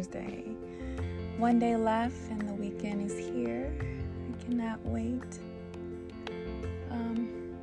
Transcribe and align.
Thursday. 0.00 0.44
One 1.36 1.58
day 1.58 1.76
left, 1.76 2.16
and 2.30 2.48
the 2.48 2.54
weekend 2.54 3.02
is 3.02 3.18
here. 3.18 3.70
I 3.78 4.44
cannot 4.44 4.80
wait. 4.86 5.22
Um, 6.90 7.54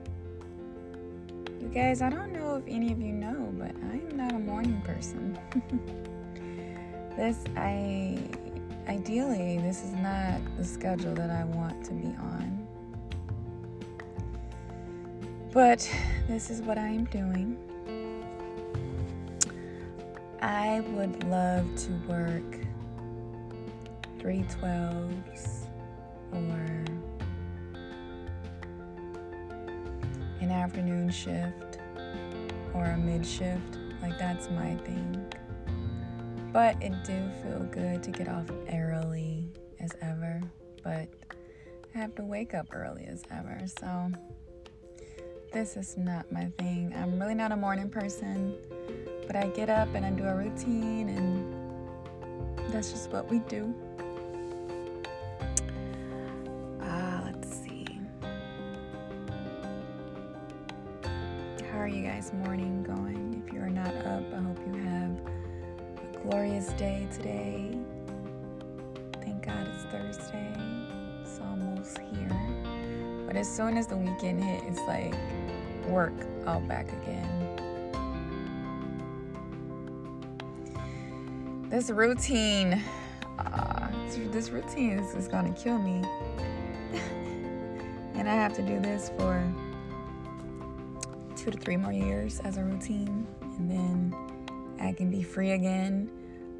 you 1.59 1.67
guys, 1.69 2.03
I 2.03 2.11
don't 2.11 2.31
know 2.31 2.57
if 2.57 2.63
any 2.67 2.91
of 2.91 3.01
you 3.01 3.13
know, 3.13 3.51
but 3.57 3.71
I 3.91 3.95
am 3.95 4.15
not 4.15 4.33
a 4.33 4.39
morning 4.39 4.79
person. 4.81 5.35
this, 7.17 7.43
I 7.55 8.19
ideally, 8.87 9.57
this 9.57 9.83
is 9.83 9.93
not 9.93 10.39
the 10.57 10.63
schedule 10.63 11.15
that 11.15 11.31
I 11.31 11.43
want 11.43 11.83
to 11.85 11.93
be 11.93 12.07
on. 12.07 12.67
But 15.51 15.89
this 16.27 16.51
is 16.51 16.61
what 16.61 16.77
I 16.77 16.87
am 16.87 17.05
doing. 17.05 17.57
I 20.41 20.81
would 20.91 21.23
love 21.25 21.65
to 21.75 21.91
work 22.07 22.43
312s 24.19 25.65
or 26.31 26.85
an 30.41 30.51
afternoon 30.51 31.09
shift 31.09 31.79
or 32.73 32.85
a 32.85 32.97
mid 32.97 33.25
shift. 33.25 33.77
Like, 34.01 34.17
that's 34.19 34.49
my 34.51 34.75
thing. 34.75 35.33
But 36.53 36.81
it 36.81 36.93
do 37.03 37.29
feel 37.41 37.63
good 37.71 38.03
to 38.03 38.11
get 38.11 38.27
off 38.27 38.45
early 38.71 39.49
as 39.79 39.91
ever. 40.01 40.41
But 40.83 41.09
I 41.95 41.97
have 41.97 42.13
to 42.15 42.23
wake 42.23 42.53
up 42.53 42.67
early 42.71 43.05
as 43.05 43.23
ever. 43.31 43.59
So, 43.65 44.11
this 45.51 45.77
is 45.77 45.97
not 45.97 46.31
my 46.31 46.51
thing. 46.59 46.93
I'm 46.95 47.19
really 47.19 47.33
not 47.33 47.51
a 47.51 47.57
morning 47.57 47.89
person. 47.89 48.55
But 49.27 49.35
I 49.35 49.47
get 49.47 49.69
up 49.69 49.93
and 49.93 50.05
I 50.05 50.11
do 50.11 50.23
a 50.23 50.33
routine, 50.33 51.09
and 51.09 52.71
that's 52.71 52.91
just 52.91 53.11
what 53.11 53.29
we 53.29 53.39
do. 53.39 53.75
Uh, 56.81 57.21
let's 57.25 57.57
see. 57.57 57.85
How 61.69 61.79
are 61.79 61.89
you 61.89 62.03
guys' 62.03 62.31
morning 62.31 62.83
going? 62.83 63.43
If 63.45 63.53
you're 63.53 63.69
not 63.69 63.93
up, 64.05 64.23
I 64.33 64.39
hope 64.41 64.59
you 64.65 64.81
have 64.83 65.11
a 66.15 66.17
glorious 66.23 66.69
day 66.73 67.05
today. 67.11 67.77
Thank 69.21 69.45
God 69.45 69.67
it's 69.67 69.83
Thursday. 69.91 70.53
It's 71.21 71.41
almost 71.41 71.97
here. 72.13 73.25
But 73.27 73.35
as 73.35 73.53
soon 73.53 73.75
as 73.77 73.87
the 73.87 73.97
weekend 73.97 74.41
hit, 74.41 74.63
it's 74.67 74.79
like 74.87 75.13
work 75.85 76.13
all 76.47 76.61
back 76.61 76.87
again. 77.03 77.56
This 81.69 81.89
routine, 81.89 82.81
uh, 83.39 83.89
this 84.31 84.49
routine 84.49 84.91
is, 84.91 85.13
is 85.15 85.27
gonna 85.27 85.51
kill 85.51 85.77
me. 85.77 86.01
and 88.15 88.29
I 88.29 88.33
have 88.33 88.53
to 88.53 88.61
do 88.61 88.79
this 88.79 89.11
for 89.17 89.43
two 91.35 91.51
to 91.51 91.57
three 91.57 91.77
more 91.77 91.91
years 91.91 92.39
as 92.41 92.57
a 92.57 92.63
routine, 92.63 93.27
and 93.41 93.69
then 93.69 94.15
I 94.79 94.93
can 94.93 95.09
be 95.09 95.21
free 95.21 95.51
again. 95.51 96.09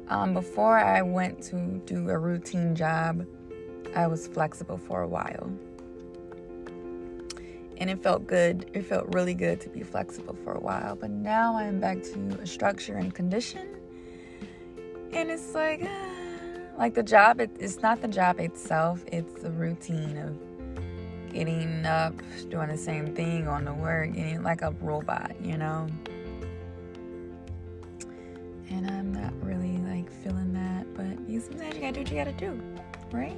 Um, 0.08 0.34
before 0.34 0.78
I 0.78 1.02
went 1.02 1.42
to 1.44 1.80
do 1.86 2.10
a 2.10 2.18
routine 2.18 2.74
job, 2.74 3.26
I 3.94 4.06
was 4.06 4.28
flexible 4.28 4.76
for 4.76 5.02
a 5.02 5.08
while. 5.08 5.50
And 7.78 7.88
it 7.88 8.02
felt 8.02 8.26
good. 8.26 8.70
It 8.74 8.82
felt 8.82 9.06
really 9.14 9.34
good 9.34 9.60
to 9.60 9.68
be 9.68 9.82
flexible 9.82 10.36
for 10.42 10.54
a 10.54 10.60
while. 10.60 10.96
But 10.96 11.10
now 11.10 11.56
I'm 11.56 11.78
back 11.78 12.02
to 12.02 12.38
a 12.42 12.46
structure 12.46 12.96
and 12.96 13.14
condition 13.14 13.77
and 15.12 15.30
it's 15.30 15.54
like 15.54 15.82
uh, 15.82 15.88
like 16.78 16.94
the 16.94 17.02
job 17.02 17.40
it, 17.40 17.50
it's 17.58 17.80
not 17.82 18.00
the 18.00 18.08
job 18.08 18.38
itself 18.40 19.04
it's 19.12 19.42
the 19.42 19.50
routine 19.50 20.16
of 20.18 20.36
getting 21.32 21.84
up 21.86 22.14
doing 22.48 22.68
the 22.68 22.76
same 22.76 23.14
thing 23.14 23.46
on 23.48 23.64
the 23.64 23.72
work 23.72 24.12
getting 24.12 24.42
like 24.42 24.62
a 24.62 24.70
robot 24.80 25.34
you 25.42 25.56
know? 25.56 25.86
And 28.70 28.90
i'm 28.90 29.12
not 29.12 29.32
really 29.42 29.78
like 29.78 30.10
feeling 30.22 30.52
that 30.52 30.86
but 30.94 31.28
you 31.28 31.40
sometimes 31.40 31.74
you 31.74 31.80
gotta 31.80 31.92
do 31.92 32.00
what 32.00 32.10
you 32.10 32.16
gotta 32.16 32.32
do 32.32 32.60
right? 33.12 33.36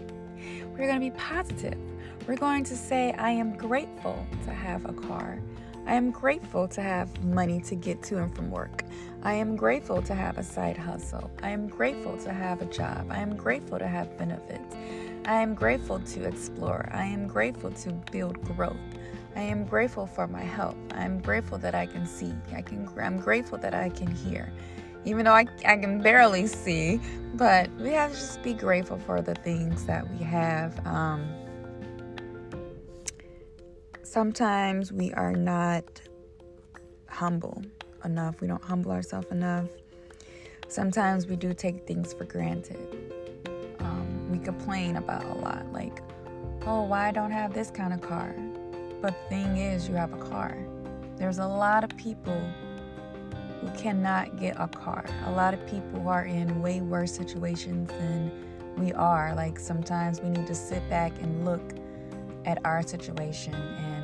We're 0.73 0.87
gonna 0.87 1.01
be 1.01 1.11
positive. 1.13 1.79
We're 2.27 2.37
going 2.37 2.65
to 2.65 2.77
say 2.77 3.13
i 3.13 3.31
am 3.31 3.57
grateful 3.57 4.27
to 4.45 4.51
have 4.51 4.85
a 4.85 4.93
car 4.93 5.41
I 5.87 5.95
am 5.95 6.11
grateful 6.11 6.69
to 6.69 6.83
have 6.83 7.25
money 7.25 7.61
to 7.63 7.75
get 7.75 8.03
to 8.05 8.19
and 8.19 8.35
from 8.35 8.51
work. 8.51 8.85
I 9.23 9.35
am 9.35 9.57
grateful 9.57 10.03
to 10.03 10.15
have 10.15 10.39
a 10.39 10.43
side 10.43 10.77
hustle. 10.77 11.31
I 11.43 11.51
am 11.51 11.69
grateful 11.69 12.17
to 12.19 12.33
have 12.33 12.63
a 12.63 12.67
job. 12.67 13.09
I 13.11 13.19
am 13.19 13.37
grateful 13.37 13.79
to 13.79 13.87
have 13.89 14.17
benefits. 14.17 14.77
I 15.27 15.35
am 15.43 15.55
grateful 15.55 16.01
to 16.01 16.25
explore. 16.25 16.89
I 16.93 17.05
am 17.05 17.27
grateful 17.27 17.71
to 17.73 17.93
build 18.13 18.43
growth. 18.45 18.77
I 19.37 19.43
am 19.43 19.65
grateful 19.65 20.07
for 20.07 20.27
my 20.27 20.43
health. 20.43 20.77
I 20.93 21.05
am 21.05 21.21
grateful 21.21 21.59
that 21.59 21.75
I 21.75 21.87
can 21.87 22.07
see. 22.07 22.35
I 22.55 22.63
can 22.63 22.89
I'm 23.01 23.19
grateful 23.21 23.59
that 23.59 23.75
I 23.75 23.91
can 23.91 24.11
hear. 24.11 24.53
Even 25.05 25.25
though 25.25 25.33
I, 25.35 25.47
I 25.67 25.77
can 25.77 26.03
barely 26.03 26.47
see, 26.47 27.01
but 27.35 27.71
we 27.79 27.91
have 27.93 28.13
to 28.13 28.17
just 28.19 28.43
be 28.43 28.55
grateful 28.55 28.99
for 28.99 29.23
the 29.23 29.35
things 29.35 29.87
that 29.87 30.09
we 30.11 30.19
have. 30.25 30.85
Um, 30.87 31.29
sometimes 34.11 34.91
we 34.93 35.13
are 35.13 35.31
not 35.31 35.85
humble 37.09 37.63
enough. 38.05 38.41
We 38.41 38.49
don't 38.49 38.63
humble 38.63 38.91
ourselves 38.91 39.29
enough. 39.31 39.69
Sometimes 40.67 41.29
we 41.29 41.37
do 41.37 41.55
take 41.55 41.87
things 41.87 42.13
for 42.13 42.25
granted. 42.25 42.89
Um, 43.79 44.29
we 44.29 44.41
complain 44.41 44.97
about 44.97 45.23
a 45.23 45.35
lot, 45.35 45.65
like, 45.73 46.03
oh, 46.67 46.83
why 46.83 47.07
I 47.07 47.13
don't 47.13 47.31
have 47.31 47.55
this 47.55 47.71
kind 47.71 47.93
of 47.93 48.01
car. 48.01 48.35
But 49.01 49.15
the 49.15 49.29
thing 49.29 49.59
is, 49.59 49.89
you 49.89 49.95
have 49.95 50.13
a 50.13 50.19
car. 50.19 50.59
There's 51.17 51.39
a 51.39 51.47
lot 51.47 51.85
of 51.85 51.97
people 51.97 52.43
who 53.61 53.71
cannot 53.79 54.41
get 54.41 54.57
a 54.59 54.67
car. 54.67 55.05
A 55.27 55.31
lot 55.31 55.55
of 55.55 55.65
people 55.69 56.09
are 56.09 56.25
in 56.25 56.61
way 56.61 56.81
worse 56.81 57.15
situations 57.15 57.89
than 57.91 58.33
we 58.77 58.93
are. 58.93 59.37
Like 59.37 59.61
sometimes 59.61 60.21
we 60.21 60.31
need 60.31 60.49
to 60.49 60.55
sit 60.55 60.89
back 60.91 61.13
and 61.21 61.45
look 61.45 61.63
at 62.45 62.59
our 62.65 62.83
situation 62.83 63.55
and 63.55 64.00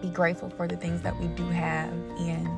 be 0.00 0.08
grateful 0.08 0.50
for 0.50 0.66
the 0.66 0.76
things 0.76 1.02
that 1.02 1.18
we 1.18 1.26
do 1.28 1.46
have 1.48 1.92
and 2.18 2.48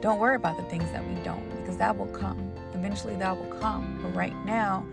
don't 0.00 0.18
worry 0.18 0.36
about 0.36 0.56
the 0.56 0.62
things 0.64 0.90
that 0.92 1.06
we 1.08 1.14
don't 1.22 1.48
because 1.56 1.76
that 1.78 1.96
will 1.96 2.06
come. 2.06 2.52
Eventually, 2.74 3.16
that 3.16 3.36
will 3.36 3.58
come. 3.58 3.98
But 4.02 4.14
right 4.14 4.34
now, 4.44 4.84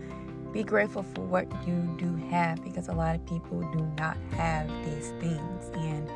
be 0.52 0.62
grateful 0.62 1.02
for 1.02 1.20
what 1.22 1.46
you 1.66 1.74
do 1.98 2.16
have 2.30 2.62
because 2.64 2.88
a 2.88 2.92
lot 2.92 3.14
of 3.14 3.26
people 3.26 3.60
do 3.72 3.86
not 3.98 4.16
have 4.30 4.68
these 4.84 5.10
things. 5.20 5.70
And 5.74 6.08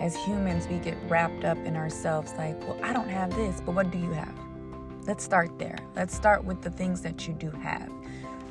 as 0.00 0.16
humans, 0.16 0.66
we 0.68 0.78
get 0.78 0.96
wrapped 1.08 1.44
up 1.44 1.58
in 1.58 1.76
ourselves 1.76 2.32
like, 2.38 2.58
well, 2.66 2.78
I 2.82 2.92
don't 2.92 3.08
have 3.08 3.34
this, 3.34 3.60
but 3.60 3.74
what 3.74 3.90
do 3.90 3.98
you 3.98 4.12
have? 4.12 4.34
Let's 5.06 5.24
start 5.24 5.58
there. 5.58 5.78
Let's 5.96 6.14
start 6.14 6.44
with 6.44 6.62
the 6.62 6.70
things 6.70 7.00
that 7.02 7.26
you 7.26 7.34
do 7.34 7.50
have. 7.50 7.90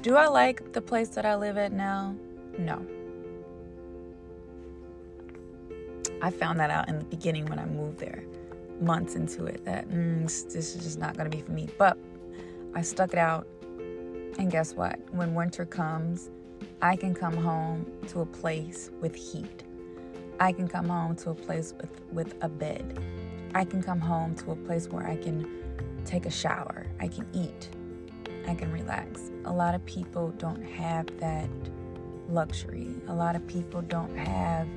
Do 0.01 0.15
I 0.15 0.27
like 0.27 0.73
the 0.73 0.81
place 0.81 1.09
that 1.09 1.25
I 1.25 1.35
live 1.35 1.57
at 1.57 1.71
now? 1.71 2.15
No. 2.57 2.85
I 6.21 6.31
found 6.31 6.59
that 6.59 6.69
out 6.69 6.89
in 6.89 6.99
the 6.99 7.05
beginning 7.05 7.45
when 7.45 7.59
I 7.59 7.65
moved 7.65 7.99
there, 7.99 8.23
months 8.79 9.15
into 9.15 9.45
it, 9.45 9.63
that 9.65 9.89
mm, 9.89 10.23
this 10.23 10.75
is 10.75 10.83
just 10.83 10.99
not 10.99 11.15
going 11.15 11.29
to 11.29 11.35
be 11.35 11.41
for 11.43 11.51
me. 11.51 11.67
But 11.77 11.97
I 12.73 12.81
stuck 12.81 13.13
it 13.13 13.19
out. 13.19 13.47
And 14.39 14.51
guess 14.51 14.73
what? 14.73 14.99
When 15.11 15.33
winter 15.33 15.65
comes, 15.65 16.29
I 16.81 16.95
can 16.95 17.13
come 17.13 17.35
home 17.35 17.91
to 18.09 18.21
a 18.21 18.25
place 18.25 18.91
with 19.01 19.15
heat. 19.15 19.63
I 20.39 20.51
can 20.51 20.67
come 20.67 20.87
home 20.87 21.15
to 21.17 21.31
a 21.31 21.35
place 21.35 21.73
with, 21.79 22.01
with 22.11 22.35
a 22.41 22.49
bed. 22.49 22.99
I 23.55 23.65
can 23.65 23.81
come 23.81 23.99
home 23.99 24.35
to 24.35 24.51
a 24.51 24.55
place 24.55 24.87
where 24.87 25.07
I 25.07 25.15
can 25.15 25.47
take 26.05 26.25
a 26.25 26.31
shower. 26.31 26.85
I 26.99 27.07
can 27.07 27.27
eat. 27.33 27.69
I 28.47 28.53
can 28.53 28.71
relax. 28.71 29.31
A 29.45 29.51
lot 29.51 29.73
of 29.73 29.83
people 29.85 30.31
don't 30.37 30.61
have 30.63 31.07
that 31.19 31.49
luxury. 32.29 32.95
A 33.07 33.13
lot 33.13 33.35
of 33.35 33.45
people 33.47 33.81
don't 33.81 34.15
have 34.15 34.67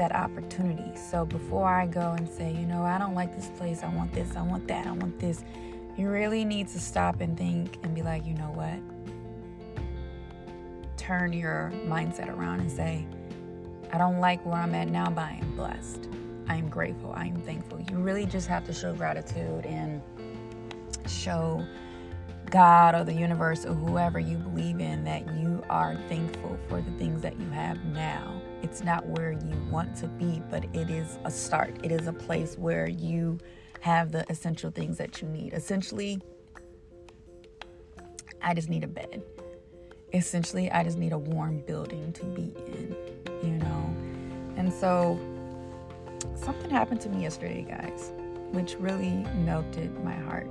that 0.00 0.14
opportunity. 0.14 0.96
So 0.96 1.26
before 1.26 1.68
I 1.68 1.86
go 1.86 2.12
and 2.16 2.26
say, 2.26 2.50
you 2.50 2.64
know, 2.64 2.84
I 2.84 2.96
don't 2.96 3.14
like 3.14 3.36
this 3.36 3.50
place, 3.58 3.82
I 3.82 3.94
want 3.94 4.14
this, 4.14 4.34
I 4.34 4.40
want 4.40 4.66
that, 4.68 4.86
I 4.86 4.92
want 4.92 5.18
this, 5.20 5.44
you 5.98 6.08
really 6.08 6.42
need 6.42 6.68
to 6.68 6.80
stop 6.80 7.20
and 7.20 7.36
think 7.36 7.76
and 7.82 7.94
be 7.94 8.00
like, 8.00 8.24
you 8.24 8.32
know 8.32 8.50
what? 8.54 8.80
Turn 10.96 11.34
your 11.34 11.70
mindset 11.86 12.34
around 12.34 12.60
and 12.60 12.72
say, 12.72 13.06
I 13.92 13.98
don't 13.98 14.20
like 14.20 14.42
where 14.46 14.54
I'm 14.54 14.74
at 14.74 14.88
now, 14.88 15.10
but 15.10 15.24
I 15.24 15.38
am 15.42 15.54
blessed. 15.54 16.08
I 16.48 16.56
am 16.56 16.70
grateful. 16.70 17.12
I 17.14 17.26
am 17.26 17.42
thankful. 17.42 17.78
You 17.90 17.98
really 17.98 18.24
just 18.24 18.48
have 18.48 18.64
to 18.68 18.72
show 18.72 18.94
gratitude 18.94 19.66
and 19.66 20.00
show 21.06 21.62
God 22.48 22.94
or 22.94 23.04
the 23.04 23.12
universe 23.12 23.66
or 23.66 23.74
whoever 23.74 24.18
you 24.18 24.38
believe 24.38 24.80
in 24.80 25.04
that 25.04 25.26
you 25.34 25.62
are 25.68 25.94
thankful 26.08 26.58
for 26.68 26.80
the 26.80 26.90
things 26.92 27.20
that 27.20 27.38
you 27.38 27.50
have 27.50 27.84
now. 27.84 28.40
It's 28.62 28.82
not 28.82 29.06
where 29.06 29.32
you 29.32 29.56
want 29.70 29.96
to 29.96 30.06
be, 30.06 30.42
but 30.50 30.64
it 30.74 30.90
is 30.90 31.18
a 31.24 31.30
start. 31.30 31.76
It 31.82 31.92
is 31.92 32.06
a 32.06 32.12
place 32.12 32.56
where 32.58 32.88
you 32.88 33.38
have 33.80 34.12
the 34.12 34.30
essential 34.30 34.70
things 34.70 34.98
that 34.98 35.22
you 35.22 35.28
need. 35.28 35.54
Essentially, 35.54 36.20
I 38.42 38.54
just 38.54 38.68
need 38.68 38.84
a 38.84 38.88
bed. 38.88 39.22
Essentially, 40.12 40.70
I 40.70 40.82
just 40.82 40.98
need 40.98 41.12
a 41.12 41.18
warm 41.18 41.60
building 41.60 42.12
to 42.14 42.24
be 42.24 42.52
in, 42.66 42.96
you 43.42 43.56
know? 43.58 43.94
And 44.56 44.72
so 44.72 45.18
something 46.34 46.70
happened 46.70 47.00
to 47.02 47.08
me 47.08 47.22
yesterday, 47.22 47.64
guys, 47.68 48.12
which 48.50 48.74
really 48.78 49.24
melted 49.44 50.02
my 50.04 50.14
heart. 50.14 50.50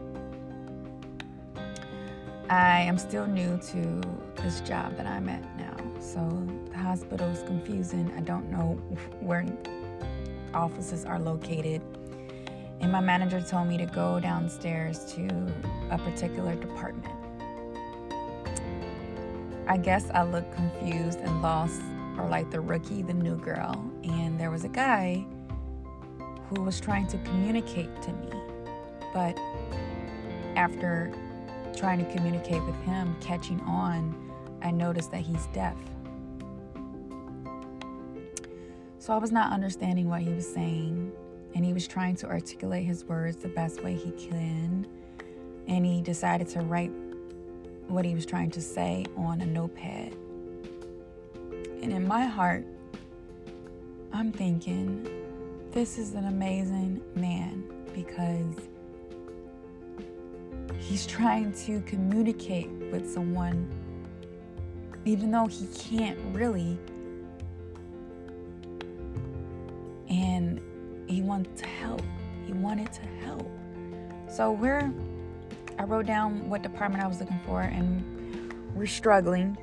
I 2.50 2.81
am 2.81 2.97
still 2.97 3.27
new 3.27 3.59
to 3.71 4.01
this 4.41 4.62
job 4.62 4.97
that 4.97 5.05
I'm 5.05 5.29
at 5.29 5.44
now. 5.57 5.69
So 6.11 6.27
the 6.71 6.77
hospital 6.79 7.29
is 7.29 7.44
confusing. 7.44 8.11
I 8.17 8.21
don't 8.21 8.50
know 8.50 8.79
where 9.19 9.45
offices 10.56 11.06
are 11.06 11.19
located. 11.19 11.83
And 12.79 12.91
my 12.91 13.00
manager 13.00 13.39
told 13.41 13.67
me 13.67 13.77
to 13.77 13.85
go 13.85 14.19
downstairs 14.19 15.06
to 15.13 15.53
a 15.91 16.00
particular 16.00 16.56
department. 16.56 17.13
I 19.67 19.77
guess 19.77 20.09
I 20.09 20.23
looked 20.23 20.51
confused 20.56 21.19
and 21.19 21.44
lost, 21.44 21.79
or 22.17 22.27
like 22.27 22.50
the 22.50 22.59
rookie, 22.59 23.03
the 23.03 23.13
new 23.13 23.35
girl. 23.35 23.79
And 24.03 24.39
there 24.39 24.50
was 24.50 24.63
a 24.63 24.69
guy 24.69 25.23
who 26.50 26.63
was 26.63 26.79
trying 26.79 27.05
to 27.09 27.19
communicate 27.19 28.01
to 28.01 28.12
me. 28.13 28.31
But 29.13 29.38
after 30.55 31.13
trying 31.77 32.03
to 32.03 32.12
communicate 32.12 32.63
with 32.63 32.81
him, 32.81 33.15
catching 33.21 33.59
on, 33.62 34.15
I 34.63 34.71
noticed 34.71 35.12
that 35.12 35.21
he's 35.21 35.45
deaf. 35.53 35.77
So 39.09 39.15
I 39.15 39.17
was 39.17 39.31
not 39.31 39.51
understanding 39.51 40.07
what 40.07 40.21
he 40.21 40.31
was 40.31 40.47
saying, 40.47 41.11
and 41.56 41.65
he 41.65 41.73
was 41.73 41.88
trying 41.88 42.15
to 42.17 42.27
articulate 42.27 42.85
his 42.85 43.03
words 43.06 43.38
the 43.38 43.47
best 43.47 43.83
way 43.83 43.95
he 43.95 44.11
can. 44.11 44.85
And 45.67 45.83
he 45.83 46.00
decided 46.00 46.47
to 46.50 46.59
write 46.59 46.91
what 47.88 48.06
he 48.06 48.13
was 48.13 48.23
trying 48.23 48.51
to 48.51 48.61
say 48.61 49.07
on 49.17 49.41
a 49.41 49.47
notepad. 49.47 50.13
And 51.81 51.91
in 51.91 52.07
my 52.07 52.25
heart, 52.25 52.67
I'm 54.13 54.31
thinking, 54.31 55.09
this 55.71 55.97
is 55.97 56.13
an 56.13 56.25
amazing 56.25 57.01
man 57.15 57.63
because 57.95 58.57
he's 60.77 61.07
trying 61.07 61.51
to 61.65 61.81
communicate 61.88 62.69
with 62.91 63.12
someone 63.12 63.67
even 65.03 65.31
though 65.31 65.47
he 65.47 65.65
can't 65.67 66.19
really. 66.31 66.77
And 70.39 70.62
he 71.09 71.21
wanted 71.21 71.57
to 71.57 71.65
help. 71.65 72.01
He 72.45 72.53
wanted 72.53 72.94
to 72.94 73.01
help. 73.25 73.51
So 74.30 74.53
we're, 74.53 74.89
I 75.77 75.83
wrote 75.83 76.06
down 76.06 76.50
what 76.50 76.62
department 76.62 77.03
I 77.03 77.07
was 77.07 77.19
looking 77.19 77.41
for, 77.45 77.62
and 77.62 78.53
we're 78.74 78.88
struggling. 78.88 79.57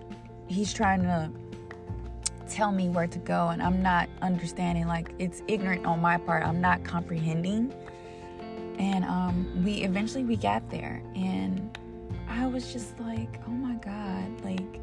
He's 0.49 0.75
trying 0.75 1.03
to 1.03 1.31
tell 2.47 2.73
me 2.73 2.91
where 2.91 3.07
to 3.07 3.19
go, 3.19 3.49
and 3.49 3.63
I'm 3.63 3.83
not 3.83 4.11
understanding. 4.21 4.87
Like, 4.87 5.13
it's 5.19 5.43
ignorant 5.49 5.87
on 5.87 6.03
my 6.03 6.19
part. 6.19 6.45
I'm 6.45 6.61
not 6.61 6.85
comprehending. 6.85 7.73
And 8.79 9.07
um, 9.07 9.65
we 9.65 9.83
eventually 9.83 10.25
we 10.25 10.37
got 10.37 10.69
there, 10.69 11.03
and 11.15 11.79
I 12.29 12.47
was 12.47 12.71
just 12.71 13.01
like, 13.01 13.41
oh 13.49 13.51
my 13.51 13.77
God, 13.77 14.45
like, 14.45 14.81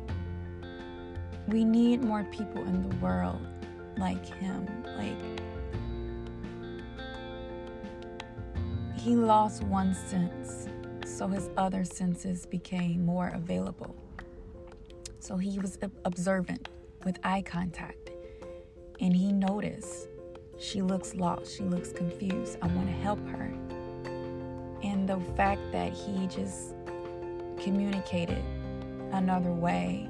we 1.47 1.63
need 1.63 2.03
more 2.03 2.23
people 2.23 2.63
in 2.63 2.89
the 2.89 2.95
world 2.95 3.45
like 3.97 4.25
him. 4.25 4.67
Like, 4.97 5.41
he 9.03 9.17
lost 9.17 9.63
one 9.63 9.93
sense, 9.93 10.69
so 11.05 11.27
his 11.27 11.49
other 11.57 11.83
senses 11.83 12.45
became 12.45 13.05
more 13.05 13.33
available. 13.35 13.93
So 15.19 15.35
he 15.35 15.59
was 15.59 15.77
observant 16.05 16.69
with 17.03 17.19
eye 17.21 17.41
contact, 17.41 18.11
and 19.01 19.13
he 19.13 19.33
noticed 19.33 20.07
she 20.57 20.81
looks 20.81 21.15
lost, 21.15 21.53
she 21.53 21.63
looks 21.63 21.91
confused. 21.91 22.57
I 22.61 22.67
want 22.67 22.87
to 22.87 22.93
help 22.93 23.19
her. 23.27 23.53
And 24.83 25.09
the 25.09 25.19
fact 25.35 25.59
that 25.73 25.91
he 25.91 26.25
just 26.27 26.73
communicated 27.61 28.43
another 29.11 29.51
way 29.51 30.09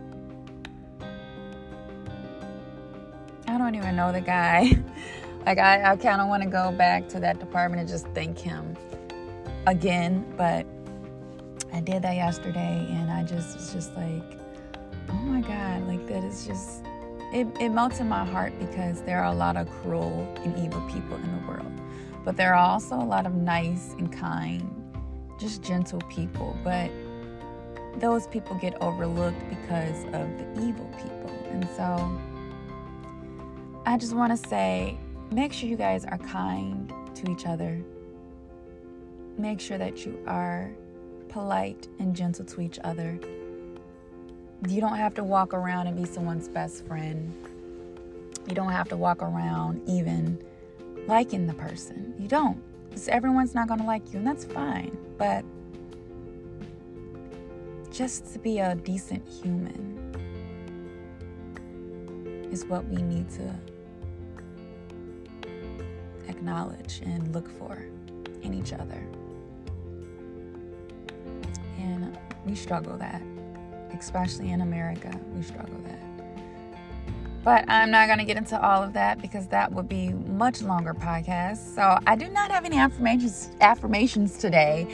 I 3.47 3.57
don't 3.57 3.75
even 3.75 3.95
know 3.95 4.11
the 4.11 4.21
guy. 4.21 4.71
like, 5.45 5.57
I, 5.57 5.91
I 5.91 5.95
kind 5.97 6.21
of 6.21 6.27
want 6.27 6.43
to 6.43 6.49
go 6.49 6.71
back 6.71 7.07
to 7.09 7.19
that 7.19 7.39
department 7.39 7.79
and 7.81 7.89
just 7.89 8.07
thank 8.09 8.37
him 8.37 8.75
again. 9.67 10.25
But 10.37 10.65
I 11.73 11.81
did 11.81 12.01
that 12.03 12.15
yesterday 12.15 12.87
and 12.89 13.11
I 13.11 13.23
just 13.23 13.55
was 13.55 13.73
just 13.73 13.95
like, 13.95 14.23
oh 15.09 15.13
my 15.13 15.41
God, 15.41 15.87
like, 15.87 16.07
that 16.07 16.23
is 16.23 16.45
just, 16.45 16.83
it, 17.33 17.47
it 17.59 17.69
melts 17.69 17.99
in 17.99 18.07
my 18.07 18.23
heart 18.23 18.53
because 18.59 19.01
there 19.01 19.19
are 19.19 19.31
a 19.31 19.35
lot 19.35 19.57
of 19.57 19.69
cruel 19.81 20.27
and 20.43 20.57
evil 20.57 20.81
people 20.91 21.17
in 21.17 21.41
the 21.41 21.47
world. 21.47 21.71
But 22.23 22.37
there 22.37 22.53
are 22.53 22.71
also 22.71 22.95
a 22.95 23.03
lot 23.03 23.25
of 23.25 23.33
nice 23.33 23.95
and 23.97 24.11
kind, 24.11 24.93
just 25.39 25.61
gentle 25.61 25.99
people. 26.09 26.57
But 26.63 26.89
those 27.97 28.27
people 28.27 28.55
get 28.55 28.81
overlooked 28.81 29.49
because 29.49 30.05
of 30.05 30.27
the 30.37 30.65
evil 30.65 30.89
people. 30.97 31.31
And 31.49 31.67
so, 31.75 32.19
I 33.85 33.97
just 33.97 34.15
want 34.15 34.31
to 34.31 34.49
say 34.49 34.97
make 35.33 35.51
sure 35.51 35.67
you 35.67 35.77
guys 35.77 36.05
are 36.05 36.17
kind 36.19 36.93
to 37.15 37.31
each 37.31 37.45
other. 37.45 37.81
Make 39.37 39.59
sure 39.59 39.77
that 39.77 40.05
you 40.05 40.19
are 40.27 40.71
polite 41.29 41.87
and 41.99 42.15
gentle 42.15 42.45
to 42.45 42.61
each 42.61 42.79
other. 42.83 43.19
You 44.67 44.79
don't 44.79 44.95
have 44.95 45.15
to 45.15 45.23
walk 45.23 45.53
around 45.53 45.87
and 45.87 45.97
be 45.97 46.05
someone's 46.05 46.47
best 46.47 46.85
friend. 46.85 47.33
You 48.47 48.55
don't 48.55 48.71
have 48.71 48.89
to 48.89 48.97
walk 48.97 49.21
around 49.21 49.81
even 49.87 50.37
liking 51.07 51.47
the 51.47 51.53
person. 51.53 52.13
You 52.19 52.27
don't. 52.27 52.61
Because 52.89 53.07
everyone's 53.07 53.55
not 53.55 53.67
going 53.67 53.79
to 53.79 53.85
like 53.85 54.13
you, 54.13 54.19
and 54.19 54.27
that's 54.27 54.45
fine. 54.45 54.95
But 55.17 55.43
just 57.91 58.31
to 58.33 58.39
be 58.39 58.59
a 58.59 58.75
decent 58.75 59.27
human 59.27 59.99
is 62.51 62.65
what 62.65 62.85
we 62.85 63.01
need 63.01 63.29
to 63.31 63.55
acknowledge 66.43 66.99
and 67.05 67.33
look 67.33 67.47
for 67.57 67.85
in 68.41 68.53
each 68.53 68.73
other. 68.73 69.01
And 71.77 72.17
we 72.45 72.53
struggle 72.53 72.97
that, 72.97 73.21
especially 73.97 74.51
in 74.51 74.59
America, 74.59 75.17
we 75.33 75.41
struggle 75.41 75.79
that. 75.85 75.99
But 77.45 77.63
I'm 77.69 77.91
not 77.91 78.07
going 78.07 78.19
to 78.19 78.25
get 78.25 78.35
into 78.35 78.61
all 78.61 78.83
of 78.83 78.91
that 78.93 79.21
because 79.21 79.47
that 79.47 79.71
would 79.71 79.87
be 79.87 80.09
much 80.09 80.61
longer 80.61 80.93
podcast. 80.93 81.75
So 81.75 81.97
I 82.05 82.17
do 82.17 82.29
not 82.29 82.51
have 82.51 82.65
any 82.65 82.77
affirmations 82.77 83.51
affirmations 83.61 84.37
today. 84.37 84.87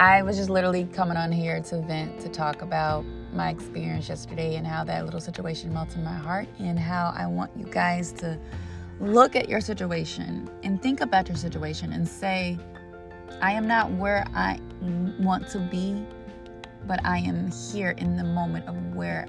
I 0.00 0.22
was 0.22 0.36
just 0.36 0.48
literally 0.48 0.84
coming 0.94 1.18
on 1.18 1.30
here 1.30 1.60
to 1.60 1.80
vent 1.82 2.20
to 2.20 2.30
talk 2.30 2.62
about 2.62 3.04
my 3.34 3.50
experience 3.50 4.08
yesterday 4.08 4.56
and 4.56 4.66
how 4.66 4.84
that 4.84 5.04
little 5.04 5.20
situation 5.20 5.74
melted 5.74 6.02
my 6.02 6.14
heart 6.14 6.48
and 6.58 6.78
how 6.78 7.12
I 7.14 7.26
want 7.26 7.50
you 7.54 7.66
guys 7.66 8.12
to 8.12 8.38
look 9.00 9.36
at 9.36 9.48
your 9.48 9.60
situation 9.60 10.50
and 10.62 10.82
think 10.82 11.00
about 11.00 11.28
your 11.28 11.36
situation 11.36 11.92
and 11.92 12.06
say, 12.06 12.58
I 13.40 13.52
am 13.52 13.66
not 13.66 13.90
where 13.92 14.26
I 14.34 14.58
want 15.20 15.48
to 15.50 15.58
be, 15.58 16.02
but 16.86 17.04
I 17.04 17.18
am 17.18 17.50
here 17.50 17.90
in 17.90 18.16
the 18.16 18.24
moment 18.24 18.66
of 18.66 18.76
where 18.94 19.26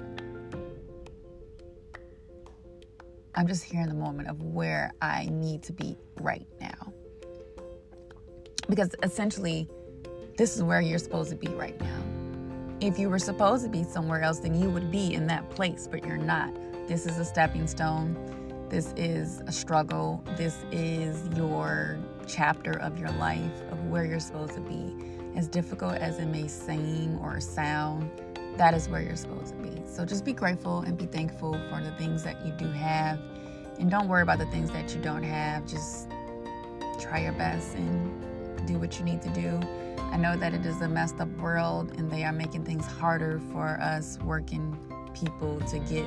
I'm 3.34 3.46
just 3.46 3.62
here 3.62 3.82
in 3.82 3.88
the 3.88 3.94
moment 3.94 4.28
of 4.28 4.42
where 4.42 4.92
I 5.00 5.28
need 5.30 5.62
to 5.64 5.72
be 5.72 5.96
right 6.20 6.46
now. 6.60 6.92
Because 8.68 8.96
essentially, 9.02 9.68
this 10.36 10.56
is 10.56 10.62
where 10.62 10.80
you're 10.80 10.98
supposed 10.98 11.30
to 11.30 11.36
be 11.36 11.46
right 11.48 11.78
now. 11.80 12.02
If 12.80 12.98
you 12.98 13.08
were 13.08 13.18
supposed 13.18 13.62
to 13.64 13.70
be 13.70 13.84
somewhere 13.84 14.22
else, 14.22 14.40
then 14.40 14.60
you 14.60 14.70
would 14.70 14.90
be 14.90 15.14
in 15.14 15.28
that 15.28 15.50
place, 15.50 15.86
but 15.88 16.04
you're 16.04 16.16
not. 16.16 16.52
This 16.88 17.06
is 17.06 17.18
a 17.18 17.24
stepping 17.24 17.68
stone 17.68 18.16
this 18.70 18.92
is 18.96 19.40
a 19.46 19.52
struggle. 19.52 20.22
This 20.36 20.56
is 20.70 21.26
your 21.36 21.98
chapter 22.26 22.72
of 22.80 22.98
your 22.98 23.10
life, 23.12 23.62
of 23.70 23.82
where 23.86 24.04
you're 24.04 24.20
supposed 24.20 24.54
to 24.54 24.60
be. 24.60 24.94
As 25.36 25.48
difficult 25.48 25.94
as 25.94 26.18
it 26.18 26.26
may 26.26 26.48
seem 26.48 27.18
or 27.22 27.40
sound, 27.40 28.10
that 28.56 28.74
is 28.74 28.88
where 28.88 29.00
you're 29.00 29.16
supposed 29.16 29.56
to 29.56 29.62
be. 29.62 29.82
So 29.86 30.04
just 30.04 30.24
be 30.24 30.34
grateful 30.34 30.80
and 30.80 30.98
be 30.98 31.06
thankful 31.06 31.54
for 31.70 31.82
the 31.82 31.92
things 31.92 32.22
that 32.24 32.44
you 32.44 32.52
do 32.52 32.70
have. 32.72 33.18
And 33.78 33.90
don't 33.90 34.06
worry 34.06 34.22
about 34.22 34.38
the 34.38 34.46
things 34.46 34.70
that 34.72 34.94
you 34.94 35.00
don't 35.00 35.22
have. 35.22 35.66
Just 35.66 36.08
try 37.00 37.20
your 37.20 37.32
best 37.32 37.74
and 37.74 38.66
do 38.66 38.78
what 38.78 38.98
you 38.98 39.04
need 39.04 39.22
to 39.22 39.30
do. 39.30 39.60
I 40.12 40.18
know 40.18 40.36
that 40.36 40.52
it 40.52 40.66
is 40.66 40.80
a 40.82 40.88
messed 40.88 41.20
up 41.20 41.28
world 41.38 41.92
and 41.96 42.10
they 42.10 42.24
are 42.24 42.32
making 42.32 42.64
things 42.64 42.84
harder 42.86 43.40
for 43.50 43.78
us 43.80 44.18
working 44.24 44.76
people 45.14 45.60
to 45.60 45.78
get 45.78 46.04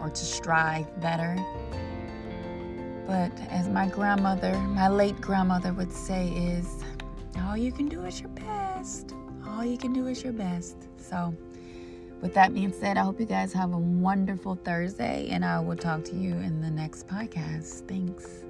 or 0.00 0.10
to 0.10 0.24
strive 0.24 1.00
better. 1.00 1.36
But 3.06 3.32
as 3.48 3.68
my 3.68 3.88
grandmother, 3.88 4.54
my 4.58 4.88
late 4.88 5.20
grandmother 5.20 5.72
would 5.72 5.92
say, 5.92 6.28
is 6.28 6.84
all 7.40 7.56
you 7.56 7.72
can 7.72 7.88
do 7.88 8.04
is 8.04 8.20
your 8.20 8.28
best. 8.30 9.14
All 9.46 9.64
you 9.64 9.78
can 9.78 9.92
do 9.92 10.06
is 10.06 10.22
your 10.22 10.34
best. 10.34 10.76
So 10.98 11.34
with 12.20 12.34
that 12.34 12.52
being 12.52 12.72
said, 12.72 12.98
I 12.98 13.02
hope 13.02 13.18
you 13.18 13.26
guys 13.26 13.52
have 13.52 13.72
a 13.72 13.78
wonderful 13.78 14.56
Thursday, 14.56 15.28
and 15.30 15.44
I 15.44 15.60
will 15.60 15.76
talk 15.76 16.04
to 16.04 16.16
you 16.16 16.34
in 16.34 16.60
the 16.60 16.70
next 16.70 17.06
podcast. 17.06 17.86
Thanks. 17.88 18.44